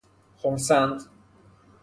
[0.41, 1.09] خرسند